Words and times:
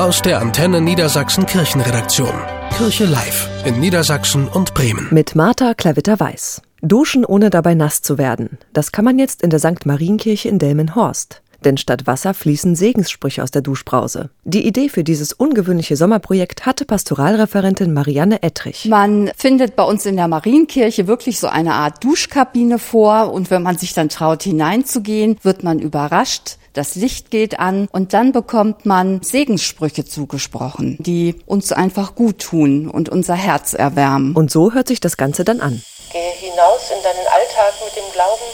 Aus 0.00 0.22
der 0.22 0.40
Antenne 0.40 0.80
Niedersachsen 0.80 1.44
Kirchenredaktion. 1.44 2.32
Kirche 2.74 3.04
Live 3.04 3.50
in 3.66 3.80
Niedersachsen 3.80 4.48
und 4.48 4.72
Bremen. 4.72 5.08
Mit 5.10 5.34
Martha 5.34 5.74
Klavitter-Weiß. 5.74 6.62
Duschen 6.80 7.26
ohne 7.26 7.50
dabei 7.50 7.74
nass 7.74 8.00
zu 8.00 8.16
werden. 8.16 8.56
Das 8.72 8.92
kann 8.92 9.04
man 9.04 9.18
jetzt 9.18 9.42
in 9.42 9.50
der 9.50 9.58
St. 9.58 9.84
Marienkirche 9.84 10.48
in 10.48 10.58
Delmenhorst. 10.58 11.42
Denn 11.64 11.76
statt 11.76 12.06
Wasser 12.06 12.34
fließen 12.34 12.74
Segenssprüche 12.74 13.42
aus 13.42 13.50
der 13.50 13.62
Duschbrause. 13.62 14.30
Die 14.44 14.66
Idee 14.66 14.88
für 14.88 15.04
dieses 15.04 15.32
ungewöhnliche 15.32 15.96
Sommerprojekt 15.96 16.66
hatte 16.66 16.84
Pastoralreferentin 16.84 17.92
Marianne 17.92 18.42
Ettrich. 18.42 18.86
Man 18.86 19.30
findet 19.36 19.76
bei 19.76 19.84
uns 19.84 20.06
in 20.06 20.16
der 20.16 20.28
Marienkirche 20.28 21.06
wirklich 21.06 21.38
so 21.38 21.48
eine 21.48 21.74
Art 21.74 22.02
Duschkabine 22.02 22.78
vor 22.78 23.32
und 23.32 23.50
wenn 23.50 23.62
man 23.62 23.78
sich 23.78 23.94
dann 23.94 24.08
traut 24.08 24.42
hineinzugehen, 24.42 25.38
wird 25.42 25.62
man 25.62 25.78
überrascht. 25.78 26.56
Das 26.72 26.94
Licht 26.94 27.32
geht 27.32 27.58
an 27.58 27.88
und 27.90 28.12
dann 28.12 28.30
bekommt 28.30 28.86
man 28.86 29.22
Segenssprüche 29.22 30.04
zugesprochen, 30.04 30.96
die 31.00 31.34
uns 31.46 31.72
einfach 31.72 32.14
gut 32.14 32.38
tun 32.38 32.88
und 32.88 33.08
unser 33.08 33.34
Herz 33.34 33.74
erwärmen. 33.74 34.36
Und 34.36 34.52
so 34.52 34.72
hört 34.72 34.86
sich 34.86 35.00
das 35.00 35.16
Ganze 35.16 35.44
dann 35.44 35.60
an. 35.60 35.82
Gehe 36.12 36.30
hinaus 36.38 36.90
in 36.90 37.02
deinen 37.02 37.26
Alltag 37.26 37.74
mit 37.84 37.96
dem 37.96 38.12
Glauben, 38.12 38.44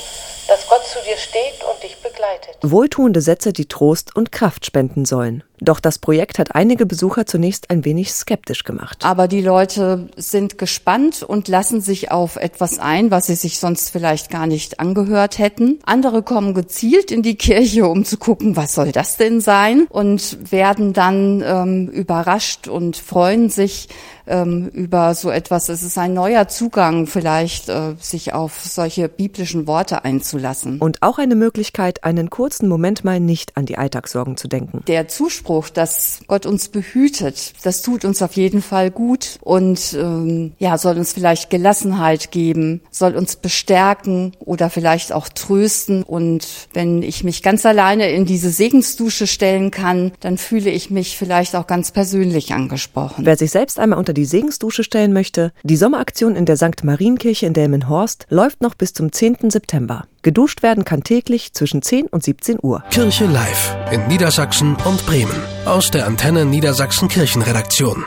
dass 0.49 0.69
Gott 0.69 0.85
zu 0.85 0.99
dir 1.03 1.17
steht 1.17 1.65
und 1.65 1.83
dich 1.83 1.97
begleitet. 1.97 2.57
Wohltuende 2.63 3.21
Sätze, 3.21 3.53
die 3.53 3.67
Trost 3.67 4.15
und 4.15 4.33
Kraft 4.33 4.67
spenden 4.67 5.05
sollen. 5.05 5.43
Doch 5.61 5.81
das 5.81 5.99
Projekt 5.99 6.39
hat 6.39 6.55
einige 6.55 6.87
Besucher 6.87 7.27
zunächst 7.27 7.71
ein 7.71 7.85
wenig 7.85 8.13
skeptisch 8.13 8.65
gemacht. 8.65 9.05
Aber 9.05 9.27
die 9.27 9.41
Leute 9.41 10.09
sind 10.17 10.59
gespannt 10.59 11.23
und 11.23 11.49
lassen 11.49 11.81
sich 11.81 12.11
auf 12.11 12.37
etwas 12.37 12.79
ein, 12.79 13.11
was 13.11 13.27
sie 13.27 13.35
sich 13.35 13.59
sonst 13.59 13.91
vielleicht 13.91 14.31
gar 14.31 14.47
nicht 14.47 14.81
angehört 14.81 15.39
hätten. 15.39 15.79
Andere 15.85 16.23
kommen 16.23 16.55
gezielt 16.55 17.11
in 17.11 17.23
die 17.23 17.37
Kirche, 17.37 17.87
um 17.87 18.05
zu 18.05 18.19
gucken, 18.19 18.57
was 18.57 18.75
soll 18.75 18.93
das 18.93 19.17
denn 19.17 19.41
sein? 19.41 19.87
Und 19.89 20.53
werden 20.53 20.93
dann 20.93 21.43
ähm, 21.45 21.89
überrascht 21.89 22.69
und 22.69 22.97
freuen 22.97 23.49
sich 23.49 23.89
ähm, 24.27 24.69
über 24.69 25.15
so 25.15 25.31
etwas. 25.31 25.69
Es 25.69 25.83
ist 25.83 25.97
ein 25.97 26.13
neuer 26.13 26.49
Zugang 26.49 27.07
vielleicht, 27.07 27.69
äh, 27.69 27.95
sich 27.99 28.35
auf 28.35 28.61
solche 28.61 29.09
biblischen 29.09 29.67
Worte 29.67 30.05
einzulassen. 30.05 30.79
Und 30.81 31.03
auch 31.03 31.19
eine 31.19 31.35
Möglichkeit, 31.35 32.05
einen 32.05 32.29
kurzen 32.29 32.69
Moment 32.69 33.05
mal 33.05 33.21
nicht 33.21 33.57
an 33.57 33.67
die 33.67 33.79
Alltagssorgen 33.79 34.37
zu 34.37 34.49
denken. 34.49 34.83
Der 34.87 35.09
Zuspruch 35.09 35.46
Zuspruch, 35.47 35.69
dass 35.69 36.21
Gott 36.27 36.45
uns 36.45 36.69
behütet, 36.69 37.53
das 37.63 37.83
tut 37.83 38.05
uns 38.05 38.21
auf 38.21 38.33
jeden 38.33 38.63
Fall 38.63 38.91
gut 38.91 39.39
und 39.43 39.95
ähm, 39.95 40.53
ja, 40.59 40.77
soll 40.77 40.99
uns 40.99 41.13
vielleicht 41.13 41.51
Gelassenheit 41.51 42.33
geben, 42.33 42.81
soll 42.91 43.17
uns 43.17 43.37
bestärken 43.37 44.33
oder 44.41 44.71
vielleicht 44.71 45.13
auch 45.13 45.29
trösten. 45.29 46.03
Und 46.03 46.47
wenn 46.73 47.03
ich 47.03 47.23
mich 47.23 47.43
ganz 47.43 47.65
alleine 47.65 48.11
in 48.11 48.27
diese 48.27 48.51
Segensdusche 48.51 49.29
stellen 49.29 49.71
kann, 49.71 50.13
dann 50.21 50.37
fühle 50.37 50.71
ich 50.71 50.91
mich 50.91 51.17
vielleicht 51.17 51.55
auch 51.55 51.69
ganz 51.69 51.93
persönlich 51.93 52.53
angesprochen. 52.53 53.25
Wer 53.25 53.37
sich 53.37 53.53
selbst 53.53 53.79
einmal 53.79 54.01
unter 54.01 54.13
die 54.13 54.25
Segensdusche 54.25 54.83
stellen 54.83 55.13
möchte, 55.13 55.53
die 55.63 55.77
Sommeraktion 55.77 56.35
in 56.35 56.47
der 56.47 56.57
St. 56.57 56.83
Marienkirche 56.83 57.47
in 57.47 57.53
Delmenhorst 57.53 58.27
läuft 58.31 58.63
noch 58.63 58.75
bis 58.75 58.93
zum 58.93 59.13
10. 59.13 59.51
September. 59.51 60.07
Geduscht 60.27 60.65
werden 60.65 60.85
kann 60.85 61.05
täglich 61.05 61.53
zwischen 61.53 61.83
10 61.83 62.09
und 62.09 62.25
17 62.25 62.59
Uhr. 62.61 62.83
Kirche 62.91 63.27
Live 63.27 63.77
in 63.93 64.09
Niedersachsen 64.09 64.75
und 64.85 65.07
Bremen. 65.07 65.41
Aus 65.67 65.93
der 65.93 66.05
Antenne 66.05 66.45
Niedersachsen 66.45 67.07
Kirchenredaktion. 67.07 68.05